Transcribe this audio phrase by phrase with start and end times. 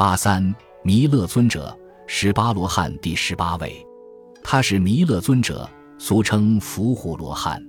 [0.00, 0.42] 八三
[0.82, 3.86] 弥勒尊者，十八罗汉第十八位，
[4.42, 7.62] 他是弥勒尊者，俗称伏虎罗汉。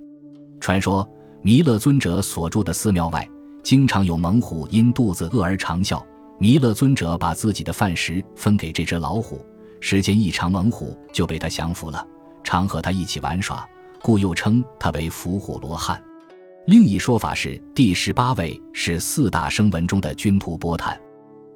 [0.58, 1.06] 传说
[1.42, 3.28] 弥勒尊者所住的寺庙外，
[3.62, 6.02] 经常有猛虎因肚子饿而长啸，
[6.38, 9.44] 弥勒尊者把自己的饭食分给这只老虎，
[9.78, 12.02] 时间一长，猛虎就被他降服了，
[12.42, 13.68] 常和他一起玩耍，
[14.00, 16.02] 故又称他为伏虎罗汉。
[16.66, 20.98] 另一说法是，第十八位是四大声闻中的君图波坦。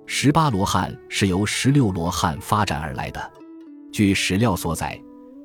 [0.09, 3.32] 十八罗汉是由十六罗汉发展而来的。
[3.93, 4.99] 据史料所载，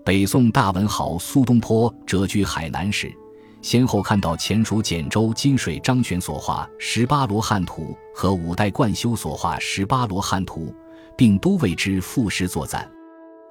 [0.05, 3.12] 北宋大文豪苏东坡谪居海南时，
[3.63, 10.68] 先后看到前蜀简州金水张玄所画《十八罗汉图》和五代冠修所画《十八罗汉图》，
[11.18, 12.88] 并都为之赋诗作赞。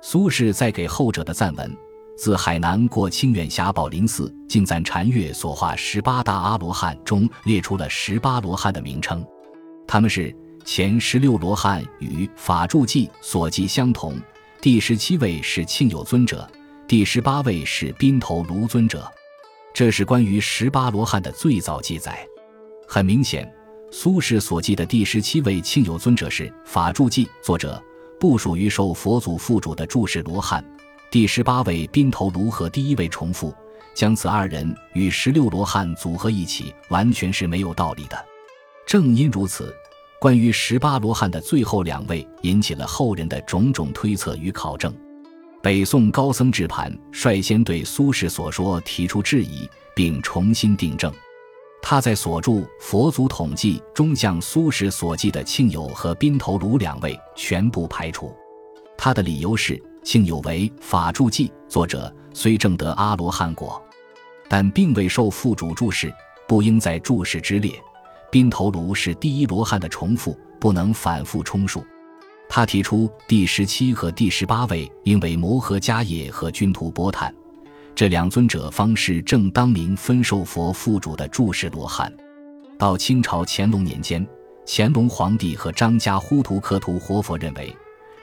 [0.01, 1.77] 苏轼在给后者的赞文
[2.17, 9.27] ：“自海南过清远峡宝林寺，敬赞禅月所画十八大阿罗汉”中列出了十八罗汉的名称，
[9.89, 10.33] 他们是。
[10.73, 14.17] 前十六罗汉与法住记所记相同，
[14.61, 16.49] 第十七位是庆有尊者，
[16.87, 19.05] 第十八位是宾头卢尊者。
[19.75, 22.25] 这是关于十八罗汉的最早记载。
[22.87, 23.53] 很明显，
[23.91, 27.83] 苏轼所记的第十七位庆有尊者是法住记作者，
[28.21, 30.65] 不属于受佛祖附主的住世罗汉。
[31.11, 33.53] 第十八位宾头卢和第一位重复，
[33.93, 38.25] 将此二人与十六罗汉组合一起，完全是没有道理的。
[38.87, 39.75] 正因如此。
[40.21, 44.95] 关于十八罗汉的最后两位，引起了后人的种种推测与考证。
[45.63, 51.11] 北宋高僧智盘率先对苏轼所说提出质疑，并重新订正。
[51.81, 58.37] 他在所著《佛祖统计》中将苏轼所记的庆友和宾头卢两位全部排除。
[58.99, 63.83] 他的理由是：庆友为法住记作者，虽正得阿罗汉果，
[64.51, 66.13] 但并未受父主注释，
[66.47, 67.73] 不应在注释之列。
[68.31, 71.85] 宾头卢是第一罗汉的重复，不能反复充数。
[72.49, 77.33] 他提出第十七和第十八位应为摩诃迦叶和君图波坦
[77.95, 82.13] 这两尊者，方是正当名分受佛附主的注释罗汉。
[82.79, 84.27] 到清朝乾隆年间，
[84.67, 87.77] 乾隆皇帝和张家呼图克图活佛认为，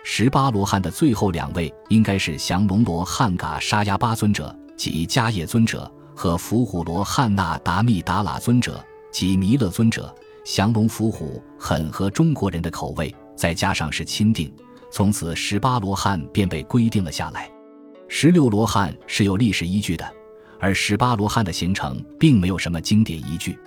[0.03, 8.83] 十八罗汉的最后两位应该是降龙罗汉嘎沙亚巴尊者及迦叶尊者和伏虎罗汉那达密达喇尊者。
[9.11, 10.13] 即弥勒尊者
[10.43, 14.53] 降龙伏虎，很合中国人的口味，再加上是钦定，
[14.91, 17.49] 从此十八罗汉便被规定了下来。
[18.07, 20.09] 十六罗汉是有历史依据的，
[20.59, 23.57] 而十八罗汉的形成并没有什么经典依据，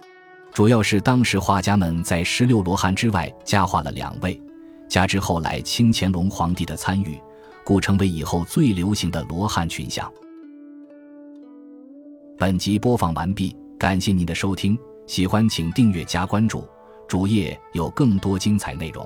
[0.52, 4.40] 主要是当时画家们在十六罗汉之外加画了两位，
[4.88, 7.20] 加之后来清乾隆皇帝的参与，
[7.64, 10.10] 故成为以后最流行的罗汉群像。
[12.38, 14.78] 本集播放完毕，感谢您的收听。
[15.10, 16.64] 喜欢请订阅加关注，
[17.08, 19.04] 主页有更多精彩内容。